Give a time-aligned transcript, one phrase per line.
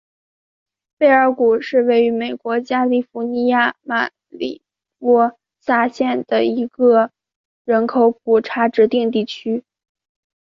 [0.97, 4.63] 贝尔谷是位于美国加利福尼亚州马里
[4.97, 7.11] 波萨县的一个
[7.65, 9.63] 人口普查指定地区。